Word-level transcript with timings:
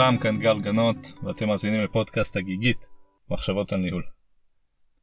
לכולם, 0.00 0.16
כאן 0.16 0.38
גל 0.38 0.60
גנות, 0.60 0.96
ואתם 1.22 1.48
מאזינים 1.48 1.80
לפודקאסט 1.80 2.36
הגיגית, 2.36 2.88
מחשבות 3.30 3.72
על 3.72 3.80
ניהול. 3.80 4.02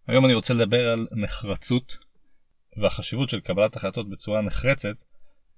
היום 0.08 0.26
אני 0.26 0.34
רוצה 0.34 0.54
לדבר 0.54 0.90
על 0.90 1.08
נחרצות 1.12 1.98
והחשיבות 2.78 3.30
של 3.30 3.40
קבלת 3.40 3.76
החלטות 3.76 4.10
בצורה 4.10 4.42
נחרצת 4.42 4.96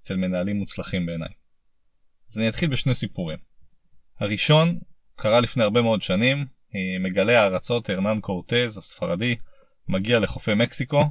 אצל 0.01 0.15
מנהלים 0.15 0.55
מוצלחים 0.55 1.05
בעיניי. 1.05 1.29
אז 2.31 2.37
אני 2.37 2.49
אתחיל 2.49 2.69
בשני 2.69 2.93
סיפורים. 2.93 3.37
הראשון 4.19 4.79
קרה 5.15 5.39
לפני 5.39 5.63
הרבה 5.63 5.81
מאוד 5.81 6.01
שנים, 6.01 6.45
מגלה 6.99 7.43
הארצות 7.43 7.89
הרנן 7.89 8.19
קורטז 8.19 8.77
הספרדי 8.77 9.35
מגיע 9.87 10.19
לחופי 10.19 10.53
מקסיקו 10.53 11.03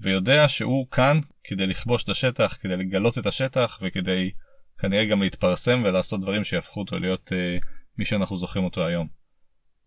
ויודע 0.00 0.48
שהוא 0.48 0.90
כאן 0.90 1.20
כדי 1.44 1.66
לכבוש 1.66 2.04
את 2.04 2.08
השטח, 2.08 2.58
כדי 2.60 2.76
לגלות 2.76 3.18
את 3.18 3.26
השטח 3.26 3.78
וכדי 3.82 4.30
כנראה 4.78 5.04
גם 5.10 5.22
להתפרסם 5.22 5.82
ולעשות 5.84 6.20
דברים 6.20 6.44
שיהפכו 6.44 6.80
אותו 6.80 6.98
להיות 6.98 7.32
uh, 7.32 7.66
מי 7.98 8.04
שאנחנו 8.04 8.36
זוכרים 8.36 8.64
אותו 8.64 8.86
היום. 8.86 9.06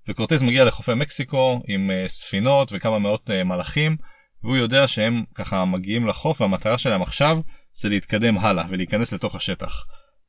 וקורטז 0.07 0.43
מגיע 0.43 0.65
לחופי 0.65 0.93
מקסיקו 0.93 1.61
עם 1.67 1.89
uh, 1.89 2.07
ספינות 2.07 2.69
וכמה 2.73 2.99
מאות 2.99 3.29
uh, 3.29 3.43
מלאכים 3.43 3.97
והוא 4.43 4.57
יודע 4.57 4.87
שהם 4.87 5.23
ככה 5.35 5.65
מגיעים 5.65 6.07
לחוף 6.07 6.41
והמטרה 6.41 6.77
שלהם 6.77 7.01
עכשיו 7.01 7.37
זה 7.73 7.89
להתקדם 7.89 8.37
הלאה 8.37 8.65
ולהיכנס 8.69 9.13
לתוך 9.13 9.35
השטח. 9.35 9.85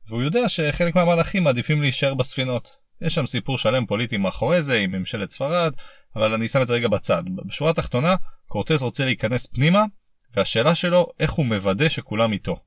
והוא 0.07 0.21
יודע 0.21 0.49
שחלק 0.49 0.95
מהמלאכים 0.95 1.43
מעדיפים 1.43 1.81
להישאר 1.81 2.13
בספינות. 2.13 2.69
יש 3.01 3.15
שם 3.15 3.25
סיפור 3.25 3.57
שלם 3.57 3.85
פוליטי 3.85 4.17
מאחורי 4.17 4.61
זה 4.61 4.77
עם 4.77 4.91
ממשלת 4.91 5.29
ספרד, 5.29 5.73
אבל 6.15 6.33
אני 6.33 6.47
שם 6.47 6.61
את 6.61 6.67
זה 6.67 6.73
רגע 6.73 6.87
בצד. 6.87 7.23
בשורה 7.45 7.71
התחתונה, 7.71 8.15
קורטז 8.47 8.81
רוצה 8.83 9.05
להיכנס 9.05 9.45
פנימה, 9.45 9.83
והשאלה 10.35 10.75
שלו 10.75 11.07
איך 11.19 11.31
הוא 11.31 11.45
מוודא 11.45 11.89
שכולם 11.89 12.33
איתו. 12.33 12.57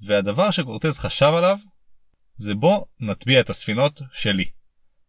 והדבר 0.00 0.50
שקורטז 0.50 0.98
חשב 0.98 1.32
עליו 1.36 1.58
זה 2.36 2.54
בוא 2.54 2.84
נטביע 3.00 3.40
את 3.40 3.50
הספינות 3.50 4.02
שלי. 4.12 4.44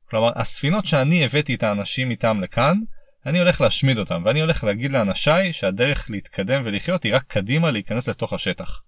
כלומר, 0.09 0.31
הספינות 0.35 0.85
שאני 0.85 1.25
הבאתי 1.25 1.55
את 1.55 1.63
האנשים 1.63 2.11
איתם 2.11 2.41
לכאן, 2.41 2.77
אני 3.25 3.39
הולך 3.39 3.61
להשמיד 3.61 3.97
אותם, 3.97 4.21
ואני 4.25 4.41
הולך 4.41 4.63
להגיד 4.63 4.91
לאנשיי 4.91 5.53
שהדרך 5.53 6.09
להתקדם 6.09 6.61
ולחיות 6.65 7.03
היא 7.03 7.15
רק 7.15 7.23
קדימה 7.23 7.71
להיכנס 7.71 8.09
לתוך 8.09 8.33
השטח. 8.33 8.81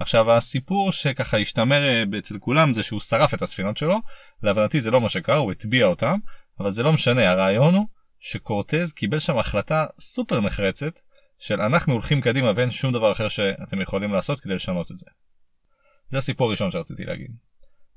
עכשיו 0.00 0.32
הסיפור 0.32 0.92
שככה 0.92 1.38
השתמר 1.38 1.84
אה, 1.84 2.18
אצל 2.18 2.38
כולם 2.38 2.72
זה 2.72 2.82
שהוא 2.82 3.00
שרף 3.00 3.34
את 3.34 3.42
הספינות 3.42 3.76
שלו, 3.76 3.96
להבנתי 4.42 4.80
זה 4.80 4.90
לא 4.90 5.00
מה 5.00 5.08
שקרה, 5.08 5.36
הוא 5.36 5.52
הטביע 5.52 5.86
אותם, 5.86 6.18
אבל 6.60 6.70
זה 6.70 6.82
לא 6.82 6.92
משנה, 6.92 7.30
הרעיון 7.30 7.74
הוא 7.74 7.86
שקורטז 8.18 8.92
קיבל 8.92 9.18
שם 9.18 9.38
החלטה 9.38 9.86
סופר 10.00 10.40
נחרצת 10.40 11.00
של 11.38 11.60
אנחנו 11.60 11.92
הולכים 11.92 12.20
קדימה 12.20 12.52
ואין 12.56 12.70
שום 12.70 12.92
דבר 12.92 13.12
אחר 13.12 13.28
שאתם 13.28 13.80
יכולים 13.80 14.12
לעשות 14.12 14.40
כדי 14.40 14.54
לשנות 14.54 14.90
את 14.90 14.98
זה. 14.98 15.06
זה 16.08 16.18
הסיפור 16.18 16.48
הראשון 16.48 16.70
שרציתי 16.70 17.04
להגיד. 17.04 17.30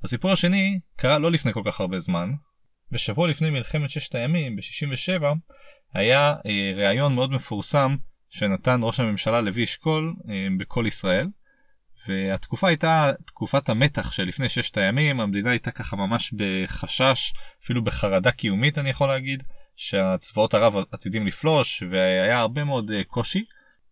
הסיפור 0.03 0.31
השני 0.31 0.79
קרה 0.95 1.19
לא 1.19 1.31
לפני 1.31 1.53
כל 1.53 1.61
כך 1.65 1.79
הרבה 1.81 1.99
זמן. 1.99 2.31
בשבוע 2.91 3.27
לפני 3.27 3.49
מלחמת 3.49 3.89
ששת 3.89 4.15
הימים, 4.15 4.55
ב-67, 4.55 5.23
היה 5.93 6.33
אה, 6.45 6.71
ראיון 6.75 7.15
מאוד 7.15 7.31
מפורסם 7.31 7.95
שנתן 8.29 8.79
ראש 8.83 8.99
הממשלה 8.99 9.41
לוי 9.41 9.63
אשכול 9.63 10.13
אה, 10.29 10.47
בכל 10.59 10.85
ישראל. 10.87 11.27
והתקופה 12.07 12.67
הייתה 12.67 13.11
תקופת 13.25 13.69
המתח 13.69 14.11
שלפני 14.11 14.49
ששת 14.49 14.77
הימים, 14.77 15.19
המדינה 15.19 15.49
הייתה 15.49 15.71
ככה 15.71 15.95
ממש 15.95 16.33
בחשש, 16.33 17.33
אפילו 17.63 17.83
בחרדה 17.83 18.31
קיומית 18.31 18.77
אני 18.77 18.89
יכול 18.89 19.07
להגיד, 19.07 19.43
שהצבאות 19.75 20.53
ערב 20.53 20.73
עתידים 20.91 21.27
לפלוש 21.27 21.83
והיה 21.91 22.39
הרבה 22.39 22.63
מאוד 22.63 22.91
אה, 22.91 23.03
קושי. 23.03 23.45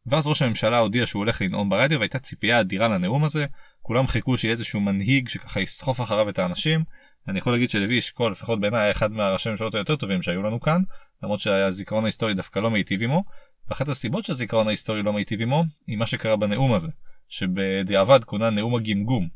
ואז 0.06 0.28
ראש 0.28 0.42
הממשלה 0.42 0.78
הודיע 0.78 1.06
שהוא 1.06 1.20
הולך 1.20 1.42
לנאום 1.42 1.70
ברדיו 1.70 2.00
והייתה 2.00 2.20
ציפייה 2.20 2.60
אדירה 2.60 2.88
לנאום 2.88 3.24
הזה, 3.24 3.46
כולם 3.82 4.08
חיכו 4.08 4.38
שיהיה 4.38 4.52
איזשהו 4.52 4.80
מנהיג 4.80 5.30
שככה 5.30 5.62
יסחוף 5.62 6.02
אחריו 6.02 6.30
את 6.30 6.40
האנשים. 6.40 6.84
אני 7.28 7.40
יכול 7.40 7.54
להגיד 7.54 7.70
שלוי 7.70 8.00
אשכול 8.00 8.32
לפחות 8.32 8.60
בעיניי 8.60 8.82
היה 8.82 8.92
אחד 8.92 9.12
מהראשי 9.12 9.50
הממשלות 9.50 9.76
היותר 9.76 9.96
טובים 9.96 10.22
שהיו 10.22 10.44
לנו 10.44 10.60
כאן, 10.60 10.82
למרות 11.24 11.40
שהזיכרון 11.40 12.04
ההיסטורי 12.04 12.34
דווקא 12.34 12.60
לא 12.60 12.72
מיטיב 12.72 13.02
עמו, 13.02 13.24
ואחת 13.70 13.88
הסיבות 13.88 14.24
שהזיכרון 14.24 14.68
ההיסטורי 14.68 15.04
לא 15.04 15.14
מיטיב 15.14 15.42
עמו 15.42 15.64
היא 15.88 15.98
מה 15.98 16.06
שקרה 16.06 16.36
בנאום 16.36 16.74
הזה, 16.74 16.88
שבדיעבד 17.30 18.24
כונה 18.24 18.50
נאום 18.50 18.76
הגמגום. 18.76 19.30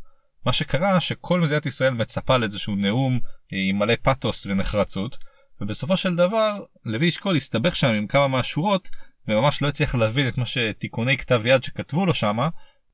מה 0.46 0.54
שקרה 0.54 1.00
שכל 1.00 1.42
מדינת 1.42 1.66
ישראל 1.66 1.94
מצפה 1.94 2.38
לאיזשהו 2.38 2.76
נאום 2.76 3.20
עם 3.52 3.80
מלא 3.80 3.94
פתוס 4.02 4.46
ונחרצות, 4.46 5.18
ובסופו 5.62 5.98
של 5.98 6.16
דבר 6.16 6.64
לוי 6.86 7.10
אשכול 7.10 7.36
הסתבך 7.36 7.76
שם 7.76 7.88
עם 7.88 8.08
כמה 8.08 8.28
מהשורות 8.28 8.90
וממש 9.28 9.62
לא 9.62 9.68
הצליח 9.68 9.96
להבין 9.96 10.28
את 10.28 10.38
מה 10.38 10.46
שתיקוני 10.46 11.18
כתב 11.18 11.42
יד 11.46 11.64
שכתבו 11.64 12.06
לו 12.06 12.14
שמה 12.14 12.50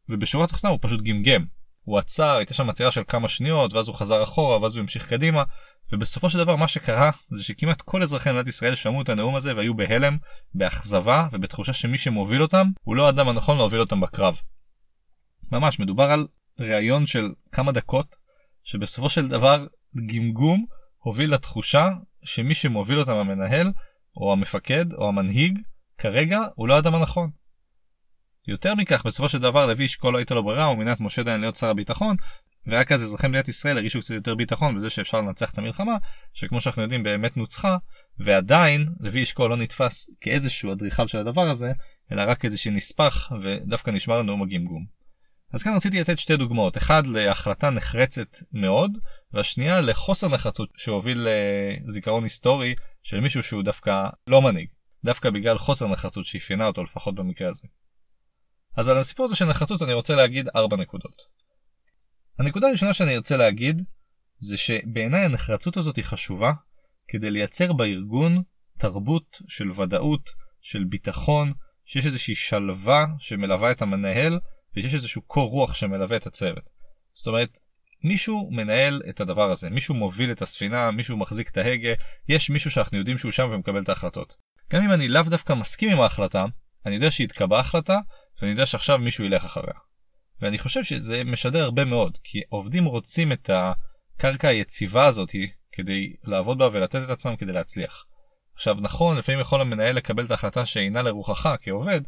ובשורה 0.10 0.46
התחתונה 0.46 0.72
הוא 0.72 0.80
פשוט 0.82 1.02
גמגם. 1.02 1.46
הוא 1.84 2.00
עצר, 2.00 2.36
הייתה 2.36 2.54
שם 2.54 2.70
עצירה 2.70 2.92
של 2.92 3.02
כמה 3.08 3.28
שניות, 3.28 3.74
ואז 3.74 3.88
הוא 3.88 3.96
חזר 3.96 4.24
אחורה, 4.24 4.62
ואז 4.62 4.76
הוא 4.76 4.82
המשיך 4.82 5.10
קדימה, 5.10 5.44
ובסופו 5.92 6.30
של 6.30 6.38
דבר 6.38 6.56
מה 6.56 6.68
שקרה 6.68 7.12
זה 7.32 7.44
שכמעט 7.44 7.82
כל 7.82 8.04
אזרחי 8.04 8.30
מדינת 8.30 8.48
ישראל 8.48 8.76
שמעו 8.76 9.02
את 9.02 9.10
הנאום 9.10 9.36
הזה 9.36 9.56
והיו 9.56 9.74
בהלם, 9.74 10.18
באכזבה 10.54 11.28
ובתחושה 11.32 11.74
שמי 11.74 11.98
שמוביל 11.98 12.42
אותם 12.42 12.68
הוא 12.82 12.96
לא 12.96 13.06
האדם 13.06 13.30
הנכון 13.30 13.58
להוביל 13.58 13.80
אותם 13.80 14.02
בקרב. 14.02 14.38
ממש 15.52 15.80
מדובר 15.80 16.12
על 16.12 16.28
ראיון 16.60 17.06
של 17.06 17.30
כמה 17.52 17.72
דקות, 17.72 18.16
שבסופו 18.64 19.10
של 19.10 19.28
דבר 19.28 19.66
גמגום 20.06 20.66
הוביל 20.98 21.34
לתחושה 21.34 21.90
שמי 22.24 22.56
שמוביל 22.56 23.00
אותם 23.00 23.16
המנהל, 23.16 23.72
או 24.18 24.34
המפקד, 24.34 24.94
או 24.94 25.08
המנהיג, 25.08 25.60
כרגע 25.98 26.40
הוא 26.56 26.68
לא 26.68 26.76
האדם 26.76 26.96
הנכון. 26.96 27.30
יותר 28.48 28.76
מכך, 28.76 29.06
בסופו 29.06 29.30
של 29.30 29.38
דבר 29.38 29.68
לוי 29.68 29.86
אשכול 29.86 30.14
לא 30.14 30.18
הייתה 30.18 30.34
לו 30.36 30.44
ברירה, 30.44 30.66
הוא 30.66 30.78
מינה 30.78 30.94
את 30.94 31.00
משה 31.00 31.24
דיין 31.24 31.42
להיות 31.42 31.56
שר 31.56 31.68
הביטחון, 31.68 32.16
ורק 32.68 32.92
אז 32.92 33.04
אזרחי 33.04 33.28
מדינת 33.28 33.48
ישראל 33.48 33.78
הרגישו 33.78 34.00
קצת 34.00 34.14
יותר 34.14 34.36
ביטחון 34.36 34.76
בזה 34.76 34.90
שאפשר 34.90 35.22
לנצח 35.22 35.52
את 35.52 35.58
המלחמה, 35.58 35.98
שכמו 36.34 36.62
שאנחנו 36.62 36.82
יודעים 36.82 37.04
באמת 37.04 37.38
נוצחה, 37.38 37.78
ועדיין 38.20 38.90
לוי 39.00 39.24
אשכול 39.24 39.50
לא 39.50 39.58
נתפס 39.58 40.10
כאיזשהו 40.22 40.72
אדריכל 40.72 41.08
של 41.08 41.18
הדבר 41.18 41.50
הזה, 41.50 41.72
אלא 42.12 42.22
רק 42.28 42.46
איזשהו 42.46 42.72
נספח, 42.72 43.32
ודווקא 43.42 43.92
נשמר 43.92 44.20
לנו 44.20 44.44
הגמגום. 44.44 44.86
אז 45.54 45.64
כאן 45.64 45.76
רציתי 45.76 46.02
לתת 46.02 46.20
שתי 46.20 46.38
דוגמאות, 46.38 46.78
אחד 46.78 47.08
להחלטה 47.08 47.70
נחרצת 47.70 48.36
מאוד, 48.54 48.98
והשנייה 49.34 49.82
לחוסר 49.82 50.28
נחרצות 50.28 50.70
שהוביל 50.78 51.28
לזיכרון 51.88 52.24
היסטורי 52.24 52.76
של 53.04 53.20
מישהו 53.20 53.44
שהוא 53.44 53.64
דווקא 53.64 54.10
לא 54.28 54.42
מנהיג, 54.42 54.68
דווקא 55.06 55.30
בגלל 55.30 55.58
חוסר 55.58 55.88
נחרצות 55.88 56.26
שאפיינה 56.26 56.68
אותו 56.68 56.84
לפחות 56.84 57.16
במקרה 57.16 57.50
הזה. 57.50 57.68
אז 58.76 58.88
על 58.88 58.98
הסיפור 58.98 59.26
הזה 59.26 59.36
של 59.36 59.46
נחרצות 59.46 59.82
אני 59.82 59.94
רוצה 59.94 60.16
להגיד 60.16 60.50
ארבע 60.56 60.78
נקודות. 60.78 61.22
הנקודה 62.40 62.68
הראשונה 62.68 62.94
שאני 62.94 63.16
ארצה 63.16 63.38
להגיד 63.38 63.82
זה 64.40 64.58
שבעיניי 64.58 65.26
הנחרצות 65.26 65.78
הזאת 65.78 65.96
היא 65.96 66.06
חשובה 66.06 66.52
כדי 67.08 67.32
לייצר 67.32 67.74
בארגון 67.74 68.44
תרבות 68.78 69.42
של 69.48 69.72
ודאות, 69.72 70.30
של 70.62 70.84
ביטחון, 70.84 71.54
שיש 71.86 72.06
איזושהי 72.06 72.36
שלווה 72.36 73.06
שמלווה 73.20 73.72
את 73.72 73.82
המנהל 73.82 74.40
ויש 74.76 74.94
איזשהו 74.94 75.22
קור 75.22 75.50
רוח 75.50 75.74
שמלווה 75.74 76.18
את 76.18 76.28
הצוות. 76.28 76.64
זאת 77.14 77.28
אומרת, 77.28 77.58
מישהו 78.04 78.50
מנהל 78.52 79.02
את 79.10 79.22
הדבר 79.22 79.52
הזה, 79.52 79.70
מישהו 79.70 79.96
מוביל 79.96 80.32
את 80.32 80.42
הספינה, 80.42 80.92
מישהו 80.92 81.18
מחזיק 81.18 81.50
את 81.50 81.58
ההגה, 81.58 81.90
יש 82.30 82.50
מישהו 82.50 82.72
שאנחנו 82.72 82.98
יודעים 82.98 83.18
שהוא 83.18 83.32
שם 83.32 83.50
ומקבל 83.52 83.82
את 83.82 83.90
ההחלטות. 83.90 84.36
גם 84.72 84.84
אם 84.84 84.92
אני 84.92 85.08
לאו 85.08 85.24
דווקא 85.24 85.54
מסכים 85.54 85.90
עם 85.90 86.02
ההחלטה, 86.02 86.46
אני 86.86 86.96
יודע 86.96 87.12
שהתקבעה 87.12 87.60
החלטה 87.60 88.00
ואני 88.42 88.52
יודע 88.52 88.66
שעכשיו 88.66 89.00
מישהו 89.00 89.26
ילך 89.26 89.46
אחריה. 89.46 89.74
ואני 90.42 90.58
חושב 90.58 90.84
שזה 90.84 91.24
משדר 91.24 91.64
הרבה 91.64 91.86
מאוד, 91.86 92.18
כי 92.24 92.42
עובדים 92.50 92.86
רוצים 92.86 93.32
את 93.32 93.50
הקרקע 93.54 94.48
היציבה 94.48 95.06
הזאת 95.06 95.32
כדי 95.72 96.14
לעבוד 96.24 96.58
בה 96.58 96.70
ולתת 96.72 97.04
את 97.04 97.10
עצמם 97.10 97.36
כדי 97.36 97.52
להצליח. 97.52 98.06
עכשיו 98.56 98.78
נכון, 98.82 99.18
לפעמים 99.18 99.42
יכול 99.42 99.62
המנהל 99.62 99.96
לקבל 99.96 100.26
את 100.26 100.32
ההחלטה 100.32 100.66
שאינה 100.66 101.02
לרוחך 101.02 101.56
כעובד, 101.62 102.02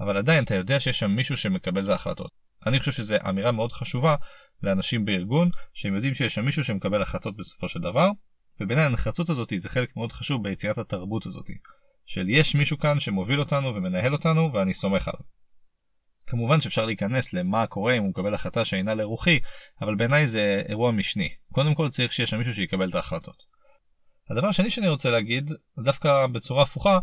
אבל 0.00 0.16
עדיין 0.16 0.44
אתה 0.44 0.54
יודע 0.54 0.80
שיש 0.80 0.98
שם 0.98 1.10
מישהו 1.10 1.36
שמקבל 1.36 1.84
את 1.84 1.88
ההחלטות. 1.88 2.30
אני 2.66 2.78
חושב 2.78 2.92
שזו 2.92 3.14
אמירה 3.28 3.52
מאוד 3.52 3.72
חשובה 3.72 4.16
לאנשים 4.62 5.04
בארגון, 5.04 5.50
שהם 5.74 5.94
יודעים 5.94 6.14
שיש 6.14 6.34
שם 6.34 6.44
מישהו 6.44 6.64
שמקבל 6.64 7.02
החלטות 7.02 7.36
בסופו 7.36 7.68
של 7.68 7.80
דבר, 7.80 8.10
ובעיניי 8.60 8.84
הנחרצות 8.84 9.28
הזאת 9.28 9.52
זה 9.56 9.68
חלק 9.68 9.96
מאוד 9.96 10.12
חשוב 10.12 10.42
ביצירת 10.42 10.78
התרבות 10.78 11.26
הזאת, 11.26 11.46
של 12.06 12.28
יש 12.28 12.54
מישהו 12.54 12.78
כאן 12.78 13.00
שמוביל 13.00 13.40
אותנו 13.40 13.74
ומנהל 13.74 14.12
אותנו 14.12 14.52
ואני 14.52 14.74
סומך 14.74 15.08
עליו. 15.08 15.20
כמובן 16.30 16.60
שאפשר 16.60 16.86
להיכנס 16.86 17.32
למה 17.32 17.66
קורה 17.66 17.96
אם 17.96 18.02
הוא 18.02 18.10
מקבל 18.10 18.34
החלטה 18.34 18.64
שאינה 18.64 18.94
לרוחי, 18.94 19.38
אבל 19.82 19.94
בעיניי 19.94 20.26
זה 20.26 20.62
אירוע 20.68 20.90
משני. 20.90 21.28
קודם 21.52 21.74
כל 21.74 21.88
צריך 21.88 22.12
שיש 22.12 22.30
שם 22.30 22.38
מישהו 22.38 22.54
שיקבל 22.54 22.88
את 22.88 22.94
ההחלטות. 22.94 23.42
הדבר 24.30 24.46
השני 24.46 24.70
שאני 24.70 24.88
רוצה 24.88 25.10
להגיד, 25.10 25.52
דווקא 25.84 26.26
בצורה 26.26 26.62
הפוכה, 26.62 26.98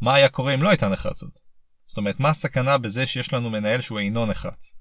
מה 0.00 0.14
היה 0.14 0.28
קורה 0.28 0.54
אם 0.54 0.62
לא 0.62 0.68
הייתה 0.68 0.88
נחרצות. 0.88 1.50
זאת 1.86 1.98
אומרת, 1.98 2.20
מה 2.20 2.28
הסכנה 2.28 2.78
בזה 2.78 3.06
שיש 3.06 3.32
לנו 3.32 3.50
מנהל 3.50 3.80
שהוא 3.80 3.98
אינו 3.98 4.26
נחרץ. 4.26 4.74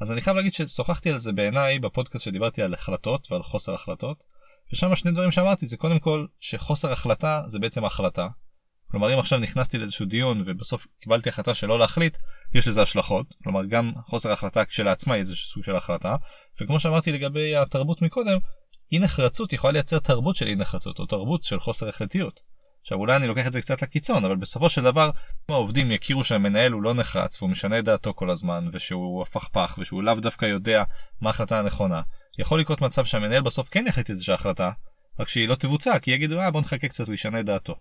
אז 0.00 0.12
אני 0.12 0.20
חייב 0.20 0.36
להגיד 0.36 0.52
ששוחחתי 0.54 1.10
על 1.10 1.18
זה 1.18 1.32
בעיניי 1.32 1.78
בפודקאסט 1.78 2.24
שדיברתי 2.24 2.62
על 2.62 2.74
החלטות 2.74 3.32
ועל 3.32 3.42
חוסר 3.42 3.74
החלטות, 3.74 4.24
ושם 4.72 4.94
שני 4.94 5.10
דברים 5.10 5.30
שאמרתי 5.30 5.66
זה 5.66 5.76
קודם 5.76 5.98
כל 5.98 6.26
שחוסר 6.40 6.92
החלטה 6.92 7.42
זה 7.46 7.58
בעצם 7.58 7.84
החלטה. 7.84 8.26
כלומר 8.90 9.14
אם 9.14 9.18
עכשיו 9.18 9.38
נכנסתי 9.38 9.78
לאיזשהו 9.78 10.06
דיון 10.06 10.42
ובסוף 10.46 10.86
קיבלתי 11.00 11.28
החלטה 11.28 11.54
שלא 11.54 11.78
להחליט, 11.78 12.16
יש 12.54 12.68
לזה 12.68 12.82
השלכות, 12.82 13.26
כלומר 13.44 13.64
גם 13.64 13.92
חוסר 14.06 14.32
החלטה 14.32 14.64
כשלעצמה 14.64 15.14
היא 15.14 15.20
איזשהו 15.20 15.48
סוג 15.48 15.64
של 15.64 15.76
החלטה, 15.76 16.16
וכמו 16.60 16.80
שאמרתי 16.80 17.12
לגבי 17.12 17.56
התרבות 17.56 18.02
מקודם, 18.02 18.38
אי 18.92 18.98
נחרצות 18.98 19.52
יכולה 19.52 19.72
לייצר 19.72 19.98
תרבות 19.98 20.36
של 20.36 20.46
אי 20.46 20.54
נחרצות, 20.54 20.98
או 20.98 21.06
תרבות 21.06 21.44
של 21.44 21.60
חוסר 21.60 21.88
החלטיות. 21.88 22.40
עכשיו 22.80 22.98
אולי 22.98 23.16
אני 23.16 23.26
לוקח 23.26 23.46
את 23.46 23.52
זה 23.52 23.60
קצת 23.60 23.82
לקיצון, 23.82 24.24
אבל 24.24 24.36
בסופו 24.36 24.68
של 24.68 24.82
דבר, 24.82 25.10
אם 25.50 25.54
העובדים 25.54 25.92
יכירו 25.92 26.24
שהמנהל 26.24 26.72
הוא 26.72 26.82
לא 26.82 26.94
נחרץ, 26.94 27.42
והוא 27.42 27.50
משנה 27.50 27.78
את 27.78 27.84
דעתו 27.84 28.14
כל 28.14 28.30
הזמן, 28.30 28.68
ושהוא 28.72 29.22
הפכפך, 29.22 29.74
ושהוא 29.78 30.02
לאו 30.02 30.14
דווקא 30.14 30.44
יודע 30.44 30.82
מה 31.20 31.30
ההחלטה 31.30 31.58
הנכונה, 31.58 32.02
יכול 32.38 32.60
לקרות 32.60 32.80
מצב 32.80 33.04
שהמנהל 33.04 33.42
בסוף 33.42 33.68
כן 33.68 33.84
יחליט 33.88 34.10
איזושהי 34.10 34.34
החלטה, 34.34 34.70
רק 35.20 35.28
שהיא 35.28 35.48
לא 35.48 35.54
תבוצע, 35.54 35.98
כי 35.98 36.10
יגידו, 36.10 36.40
אה 36.40 36.50
בוא 36.50 36.60
נחכה 36.60 36.88
קצת, 36.88 37.06
הוא 37.06 37.14
ישנה 37.14 37.40
את 37.40 37.44
דעתו. 37.44 37.74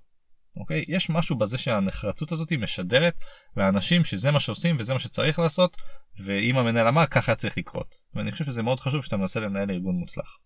אוקיי? 0.58 0.84
יש 0.88 1.10
משהו 1.10 1.36
בזה 1.36 1.58
שהנחרצות 1.58 2.32
הזאת 2.32 2.52
משדרת 2.52 3.16
לאנשים 3.58 4.04
שזה 4.04 4.32
מה 4.32 4.40
שעושים 4.40 4.76
וזה 4.80 4.94
מה 4.94 5.00
שצריך 5.00 5.40
לעשות, 5.40 5.78
ואם 6.26 6.58
המנהל 6.58 6.88
אמר, 6.88 7.06
ככה 7.06 7.36
צריך 7.36 7.58
לקרות. 7.58 7.96
ואני 8.16 8.32
חושב 8.32 8.46
שזה 8.46 8.64
מאוד 8.64 8.80
חשוב 8.80 9.04
שאתה 9.04 9.18
מנסה 9.18 9.40
לנהל 9.40 9.72
ארגון 9.72 9.96
מוצלח. 9.96 10.38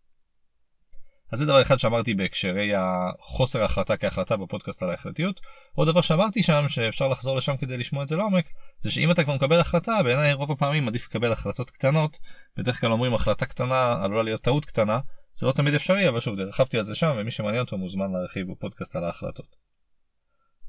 אז 1.31 1.39
זה 1.39 1.45
דבר 1.45 1.61
אחד 1.61 1.77
שאמרתי 1.77 2.13
בהקשרי 2.13 2.71
החוסר 2.75 3.61
ההחלטה 3.61 3.97
כהחלטה 3.97 4.37
בפודקאסט 4.37 4.83
על 4.83 4.89
ההחלטיות. 4.89 5.39
עוד 5.73 5.87
דבר 5.87 6.01
שאמרתי 6.01 6.43
שם 6.43 6.65
שאפשר 6.67 7.07
לחזור 7.07 7.37
לשם 7.37 7.57
כדי 7.57 7.77
לשמוע 7.77 8.03
את 8.03 8.07
זה 8.07 8.15
לעומק 8.15 8.45
זה 8.79 8.91
שאם 8.91 9.11
אתה 9.11 9.23
כבר 9.23 9.35
מקבל 9.35 9.59
החלטה 9.59 10.03
בעיניי 10.03 10.33
רוב 10.33 10.51
הפעמים 10.51 10.87
עדיף 10.87 11.05
לקבל 11.05 11.31
החלטות 11.31 11.69
קטנות 11.69 12.17
בדרך 12.57 12.81
כלל 12.81 12.91
אומרים 12.91 13.13
החלטה 13.13 13.45
קטנה 13.45 14.03
עלולה 14.03 14.23
להיות 14.23 14.41
טעות 14.41 14.65
קטנה 14.65 14.99
זה 15.33 15.45
לא 15.45 15.51
תמיד 15.51 15.73
אפשרי 15.73 16.09
אבל 16.09 16.19
שוב 16.19 16.39
הרחבתי 16.39 16.77
על 16.77 16.83
זה 16.83 16.95
שם 16.95 17.15
ומי 17.17 17.31
שמעניין 17.31 17.61
אותו 17.61 17.77
מוזמן 17.77 18.11
להרחיב 18.11 18.51
בפודקאסט 18.51 18.95
על 18.95 19.03
ההחלטות. 19.03 19.68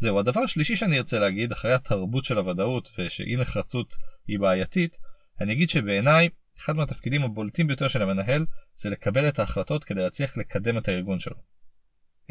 זהו 0.00 0.18
הדבר 0.18 0.40
השלישי 0.40 0.76
שאני 0.76 0.98
ארצה 0.98 1.18
להגיד 1.18 1.52
אחרי 1.52 1.72
התרבות 1.72 2.24
של 2.24 2.38
הוודאות 2.38 2.90
ושאי 2.98 3.36
נחרצות 3.36 3.94
היא 4.26 4.38
בעייתית 4.38 4.98
אני 5.40 5.52
אגיד 5.52 5.68
שבעיניי 5.68 6.28
אחד 6.58 6.76
מהתפקידים 6.76 7.22
הבולטים 7.22 7.66
ביותר 7.66 7.88
של 7.88 8.02
המנהל 8.02 8.46
זה 8.74 8.90
לקבל 8.90 9.28
את 9.28 9.38
ההחלטות 9.38 9.84
כדי 9.84 10.02
להצליח 10.02 10.36
לקדם 10.36 10.78
את 10.78 10.88
הארגון 10.88 11.18
שלו. 11.18 11.36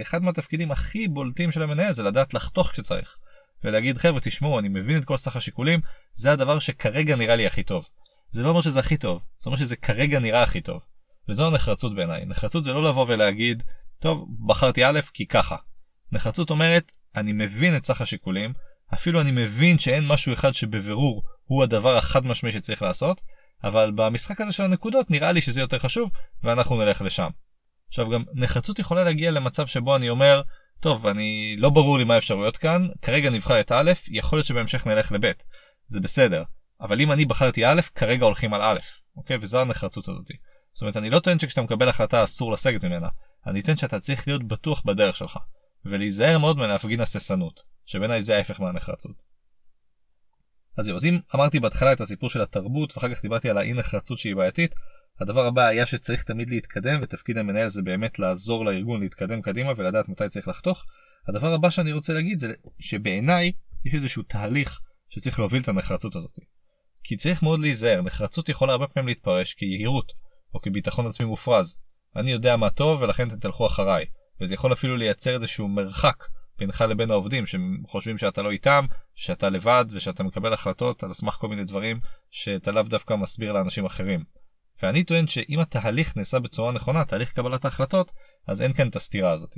אחד 0.01 0.23
מהתפקידים 0.23 0.71
הכי 0.71 1.07
בולטים 1.07 1.51
של 1.51 1.63
המנהל 1.63 1.93
זה 1.93 2.03
לדעת 2.03 2.33
לחתוך 2.33 2.71
כשצריך. 2.71 3.17
ולהגיד 3.63 3.97
חבר'ה 3.97 4.19
תשמעו 4.19 4.59
אני 4.59 4.67
מבין 4.67 4.97
את 4.97 5.05
כל 5.05 5.17
סך 5.17 5.35
השיקולים 5.35 5.79
זה 6.11 6.31
הדבר 6.31 6.59
שכרגע 6.59 7.15
נראה 7.15 7.35
לי 7.35 7.47
הכי 7.47 7.63
טוב. 7.63 7.87
זה 8.29 8.43
לא 8.43 8.49
אומר 8.49 8.61
שזה 8.61 8.79
הכי 8.79 8.97
טוב, 8.97 9.21
זה 9.37 9.45
אומר 9.45 9.57
שזה 9.57 9.75
כרגע 9.75 10.19
נראה 10.19 10.43
הכי 10.43 10.61
טוב. 10.61 10.81
וזו 11.29 11.47
הנחרצות 11.47 11.95
בעיניי. 11.95 12.25
נחרצות 12.25 12.63
זה 12.63 12.73
לא 12.73 12.89
לבוא 12.89 13.05
ולהגיד 13.09 13.63
טוב 13.99 14.27
בחרתי 14.47 14.85
א' 14.85 14.99
כי 15.13 15.27
ככה. 15.27 15.55
נחרצות 16.11 16.49
אומרת 16.49 16.91
אני 17.15 17.33
מבין 17.33 17.75
את 17.77 17.83
סך 17.83 18.01
השיקולים 18.01 18.53
אפילו 18.93 19.21
אני 19.21 19.31
מבין 19.31 19.79
שאין 19.79 20.07
משהו 20.07 20.33
אחד 20.33 20.51
שבבירור 20.51 21.23
הוא 21.43 21.63
הדבר 21.63 21.97
החד 21.97 22.25
משמעי 22.25 22.51
שצריך 22.51 22.81
לעשות 22.81 23.21
אבל 23.63 23.91
במשחק 23.95 24.41
הזה 24.41 24.51
של 24.51 24.63
הנקודות 24.63 25.11
נראה 25.11 25.31
לי 25.31 25.41
שזה 25.41 25.59
יותר 25.59 25.79
חשוב 25.79 26.09
ואנחנו 26.43 26.77
נלך 26.77 27.01
לשם. 27.01 27.29
עכשיו 27.87 28.09
גם 28.09 28.23
נחרצות 28.33 28.79
יכולה 28.79 29.03
להגיע 29.03 29.31
למצב 29.31 29.67
שבו 29.67 29.95
אני 29.95 30.09
אומר 30.09 30.41
טוב 30.79 31.07
אני 31.07 31.55
לא 31.57 31.69
ברור 31.69 31.97
לי 31.97 32.03
מה 32.03 32.15
האפשרויות 32.15 32.57
כאן 32.57 32.87
כרגע 33.01 33.29
נבחר 33.29 33.59
את 33.59 33.71
א' 33.71 33.91
יכול 34.07 34.37
להיות 34.37 34.45
שבהמשך 34.45 34.87
נלך 34.87 35.11
לב' 35.11 35.31
זה 35.87 35.99
בסדר 35.99 36.43
אבל 36.81 37.01
אם 37.01 37.11
אני 37.11 37.25
בחרתי 37.25 37.65
א' 37.65 37.81
כרגע 37.95 38.25
הולכים 38.25 38.53
על 38.53 38.61
א' 38.61 38.79
אוקיי 39.17 39.37
וזו 39.41 39.61
הנחרצות 39.61 40.07
הזאתי. 40.09 40.33
זאת 40.73 40.81
אומרת 40.81 40.97
אני 40.97 41.09
לא 41.09 41.19
טוען 41.19 41.39
שכשאתה 41.39 41.61
מקבל 41.61 41.89
החלטה 41.89 42.23
אסור 42.23 42.51
לסגת 42.51 42.85
ממנה 42.85 43.07
אני 43.47 43.61
טוען 43.61 43.77
שאתה 43.77 43.99
צריך 43.99 44.27
להיות 44.27 44.43
בטוח 44.43 44.81
בדרך 44.85 45.17
שלך 45.17 45.37
ולהיזהר 45.85 46.37
מאוד 46.37 46.57
מלהפגין 46.57 47.01
הססנות 47.01 47.63
שבעיניי 47.85 48.21
זה 48.21 48.37
ההפך 48.37 48.59
מהנחרצות. 48.59 49.15
אז 50.77 50.85
זהו, 50.85 50.95
אז 50.95 51.05
אם 51.05 51.19
אמרתי 51.35 51.59
בהתחלה 51.59 51.93
את 51.93 52.01
הסיפור 52.01 52.29
של 52.29 52.41
התרבות 52.41 52.97
ואחר 52.97 53.15
כך 53.15 53.21
דיברתי 53.21 53.49
על 53.49 53.57
האי 53.57 53.73
נחרצות 53.73 54.17
שהיא 54.17 54.35
בעייתית, 54.35 54.75
הדבר 55.21 55.45
הבא 55.45 55.65
היה 55.67 55.85
שצריך 55.85 56.23
תמיד 56.23 56.49
להתקדם 56.49 56.99
ותפקיד 57.01 57.37
המנהל 57.37 57.67
זה 57.67 57.81
באמת 57.81 58.19
לעזור 58.19 58.65
לארגון 58.65 59.01
להתקדם 59.01 59.41
קדימה 59.41 59.71
ולדעת 59.75 60.09
מתי 60.09 60.27
צריך 60.27 60.47
לחתוך. 60.47 60.85
הדבר 61.27 61.53
הבא 61.53 61.69
שאני 61.69 61.91
רוצה 61.91 62.13
להגיד 62.13 62.39
זה 62.39 62.53
שבעיניי 62.79 63.51
יש 63.85 63.93
איזשהו 63.93 64.23
תהליך 64.23 64.79
שצריך 65.09 65.39
להוביל 65.39 65.61
את 65.61 65.67
הנחרצות 65.67 66.15
הזאת. 66.15 66.35
כי 67.03 67.15
צריך 67.15 67.43
מאוד 67.43 67.59
להיזהר, 67.59 68.01
נחרצות 68.01 68.49
יכולה 68.49 68.71
הרבה 68.71 68.87
פעמים 68.87 69.07
להתפרש 69.07 69.53
כיהירות 69.53 70.11
או 70.53 70.61
כביטחון 70.61 71.07
עצמי 71.07 71.25
מופרז. 71.25 71.77
אני 72.15 72.31
יודע 72.31 72.55
מה 72.55 72.69
טוב 72.69 73.01
ולכן 73.01 73.27
אתם 73.27 73.39
תלכו 73.39 73.65
אחריי. 73.65 74.05
וזה 74.41 74.53
יכול 74.53 74.73
אפילו 74.73 74.97
לייצר 74.97 75.33
איזשהו 75.33 75.67
מרחק 75.67 76.23
בינך 76.59 76.81
לבין 76.81 77.11
העובדים 77.11 77.43
שחושבים 77.45 78.17
שאתה 78.17 78.41
לא 78.41 78.51
איתם, 78.51 78.85
שאתה 79.15 79.49
לבד 79.49 79.85
ושאתה 79.91 80.23
מקבל 80.23 80.53
החלטות 80.53 81.03
על 81.03 81.13
סמך 81.13 81.33
כל 81.33 81.47
מיני 81.47 81.63
דברים 81.63 81.99
שאתה 82.31 82.71
לאו 82.71 82.83
דווקא 82.83 83.13
מסביר 83.13 83.53
לאנשים 83.53 83.85
אחרים. 83.85 84.23
ואני 84.83 85.03
טוען 85.03 85.27
שאם 85.27 85.59
התהליך 85.59 86.17
נעשה 86.17 86.39
בצורה 86.39 86.71
נכונה, 86.71 87.05
תהליך 87.05 87.33
קבלת 87.33 87.65
ההחלטות, 87.65 88.11
אז 88.47 88.61
אין 88.61 88.73
כאן 88.73 88.87
את 88.87 88.95
הסתירה 88.95 89.31
הזאת. 89.31 89.55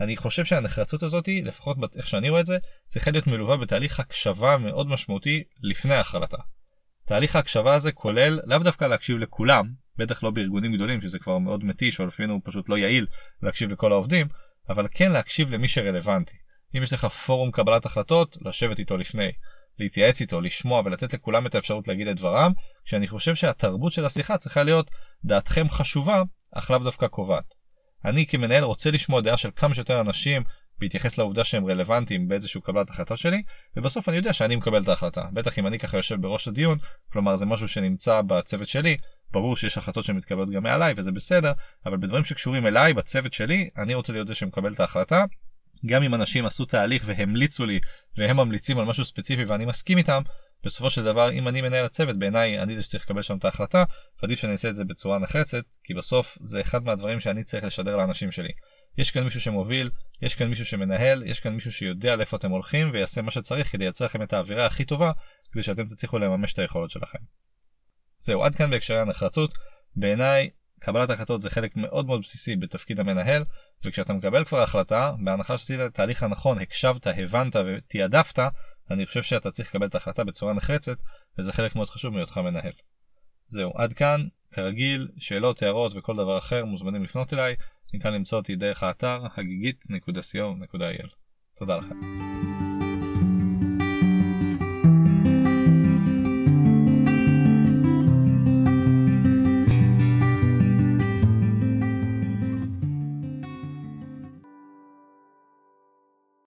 אני 0.00 0.16
חושב 0.16 0.44
שהנחרצות 0.44 1.02
הזאת, 1.02 1.28
לפחות 1.44 1.76
איך 1.96 2.06
שאני 2.06 2.30
רואה 2.30 2.40
את 2.40 2.46
זה, 2.46 2.58
צריכה 2.86 3.10
להיות 3.10 3.26
מלווה 3.26 3.56
בתהליך 3.56 4.00
הקשבה 4.00 4.56
מאוד 4.56 4.86
משמעותי 4.86 5.42
לפני 5.62 5.94
ההחלטה. 5.94 6.36
תהליך 7.06 7.36
ההקשבה 7.36 7.74
הזה 7.74 7.92
כולל 7.92 8.40
לאו 8.44 8.58
דווקא 8.58 8.84
להקשיב 8.84 9.18
לכולם, 9.18 9.72
בטח 9.98 10.22
לא 10.22 10.30
בארגונים 10.30 10.74
גדולים 10.74 11.00
שזה 11.00 11.18
כבר 11.18 11.38
מאוד 11.38 11.64
מתיש 11.64 12.00
או 12.00 12.06
לפעמים 12.06 12.30
הוא 12.30 12.40
פשוט 12.44 12.68
לא 12.68 12.78
יעיל 12.78 13.06
להקשיב 13.42 13.70
לכל 13.70 13.92
העובדים, 13.92 14.26
אבל 14.68 14.88
כן 14.90 15.12
להקשיב 15.12 15.50
למי 15.50 15.68
שרלוונטי. 15.68 16.36
אם 16.76 16.82
יש 16.82 16.92
לך 16.92 17.04
פורום 17.04 17.50
קבלת 17.50 17.86
החלטות, 17.86 18.36
לשבת 18.40 18.78
איתו 18.78 18.96
לפני, 18.96 19.32
להתייעץ 19.78 20.20
איתו, 20.20 20.40
לשמוע 20.40 20.82
ולתת 20.84 21.14
לכולם 21.14 21.46
את 21.46 21.54
האפשרות 21.54 21.88
להגיד 21.88 22.08
את 22.08 22.16
דברם, 22.16 22.52
כשאני 22.84 23.06
חושב 23.06 23.34
שהתרבות 23.34 23.92
של 23.92 24.04
השיחה 24.04 24.38
צריכה 24.38 24.62
להיות 24.62 24.90
דעתכם 25.24 25.68
חשובה, 25.68 26.22
אך 26.52 26.70
לאו 26.70 26.78
דווקא 26.78 27.06
קובעת. 27.06 27.54
אני 28.04 28.26
כמנהל 28.26 28.64
רוצה 28.64 28.90
לשמוע 28.90 29.20
דעה 29.20 29.36
של 29.36 29.50
כמה 29.56 29.74
שיותר 29.74 30.00
אנשים 30.00 30.42
בהתייחס 30.78 31.18
לעובדה 31.18 31.44
שהם 31.44 31.66
רלוונטיים 31.66 32.28
באיזשהו 32.28 32.60
קבלת 32.60 32.90
החלטה 32.90 33.16
שלי, 33.16 33.42
ובסוף 33.76 34.08
אני 34.08 34.16
יודע 34.16 34.32
שאני 34.32 34.56
מקבל 34.56 34.82
את 34.82 34.88
ההחלטה. 34.88 35.22
בטח 35.32 35.58
אם 35.58 35.66
אני 35.66 35.78
ככה 35.78 35.96
יושב 35.96 36.20
בראש 36.20 36.48
הדיון, 36.48 36.78
כלומר 37.12 37.36
זה 37.36 37.46
משהו 37.46 37.68
שנמצא 37.68 38.20
בצוות 38.20 38.68
שלי, 38.68 38.96
ברור 39.34 39.56
שיש 39.56 39.78
החלטות 39.78 40.04
שמתקבלות 40.04 40.50
גם 40.50 40.62
מעליי 40.62 40.94
וזה 40.96 41.12
בסדר, 41.12 41.52
אבל 41.86 41.96
בדברים 41.96 42.24
שקשורים 42.24 42.66
אליי, 42.66 42.94
בצוות 42.94 43.32
שלי, 43.32 43.68
אני 43.78 43.94
רוצה 43.94 44.12
להיות 44.12 44.28
זה 44.28 44.34
שמקבל 44.34 44.72
את 44.72 44.80
ההחלטה. 44.80 45.24
גם 45.86 46.02
אם 46.02 46.14
אנשים 46.14 46.46
עשו 46.46 46.64
תהליך 46.64 47.02
והמליצו 47.06 47.66
לי, 47.66 47.80
והם 48.16 48.36
ממליצים 48.36 48.78
על 48.78 48.84
משהו 48.84 49.04
ספציפי 49.04 49.44
ואני 49.44 49.64
מסכים 49.64 49.98
איתם, 49.98 50.22
בסופו 50.64 50.90
של 50.90 51.04
דבר 51.04 51.32
אם 51.32 51.48
אני 51.48 51.62
מנהל 51.62 51.84
הצוות 51.84 52.18
בעיניי 52.18 52.62
אני 52.62 52.76
זה 52.76 52.82
שצריך 52.82 53.04
לקבל 53.04 53.22
שם 53.22 53.36
את 53.36 53.44
ההחלטה 53.44 53.84
ועדיף 54.22 54.40
שאני 54.40 54.52
אעשה 54.52 54.68
את 54.68 54.76
זה 54.76 54.84
בצורה 54.84 55.18
נחרצת 55.18 55.64
כי 55.84 55.94
בסוף 55.94 56.38
זה 56.40 56.60
אחד 56.60 56.84
מהדברים 56.84 57.20
שאני 57.20 57.44
צריך 57.44 57.64
לשדר 57.64 57.96
לאנשים 57.96 58.30
שלי. 58.30 58.48
יש 58.98 59.10
כאן 59.10 59.24
מישהו 59.24 59.40
שמוביל, 59.40 59.90
יש 60.22 60.34
כאן 60.34 60.48
מישהו 60.48 60.66
שמנהל, 60.66 61.22
יש 61.26 61.40
כאן 61.40 61.54
מישהו 61.54 61.72
שיודע 61.72 62.16
לאיפה 62.16 62.36
אתם 62.36 62.50
הולכים 62.50 62.90
ויעשה 62.92 63.22
מה 63.22 63.30
שצריך 63.30 63.72
כדי 63.72 63.84
לייצר 63.84 64.04
לכם 64.04 64.22
את 64.22 64.32
האווירה 64.32 64.66
הכי 64.66 64.84
טובה 64.84 65.12
כדי 65.52 65.62
שאתם 65.62 65.86
תצליחו 65.86 66.18
לממש 66.18 66.52
את 66.52 66.58
היכולות 66.58 66.90
שלכם. 66.90 67.18
זהו, 68.24 68.44
עד 68.44 68.54
כאן 68.54 68.70
בהקשרי 68.70 69.00
הנחרצות. 69.00 69.54
בעיניי, 69.96 70.50
קבלת 70.80 71.10
החלטות 71.10 71.42
זה 71.42 71.50
חלק 71.50 71.76
מאוד 71.76 72.06
מאוד 72.06 72.20
בסיסי 72.20 72.56
בתפקיד 72.56 73.00
המנהל, 73.00 73.44
וכשאתה 73.84 74.12
מקבל 74.12 74.44
כבר 74.44 74.62
החלטה, 74.62 75.12
בהנחה 75.24 75.58
שעשית 75.58 75.80
את 75.80 75.86
התהליך 75.86 76.22
הנכון, 76.22 76.58
הקשבת, 76.58 77.06
הבנת 77.06 77.56
ותעדפת, 77.56 78.38
אני 78.90 79.06
חושב 79.06 79.22
שאתה 79.22 79.50
צריך 79.50 79.68
לקבל 79.68 79.86
את 79.86 79.94
ההחלטה 79.94 80.24
בצורה 80.24 80.52
נחרצת, 80.52 80.96
וזה 81.38 81.52
חלק 81.52 81.76
מאוד 81.76 81.88
חשוב 81.88 82.14
מהיותך 82.14 82.38
מנהל. 82.38 82.72
זהו, 83.48 83.72
עד 83.76 83.92
כאן, 83.92 84.20
כרגיל, 84.52 85.08
שאלות, 85.18 85.62
הערות 85.62 85.92
וכל 85.96 86.16
דבר 86.16 86.38
אחר 86.38 86.64
מוזמנים 86.64 87.04
לפנות 87.04 87.32
אליי, 87.34 87.56
ניתן 87.94 88.14
למצוא 88.14 88.38
אותי 88.38 88.56
דרך 88.56 88.82
האתר 88.82 89.22
הגיגית.co.il. 89.36 91.08
תודה 91.58 91.76
לכם. 91.76 91.94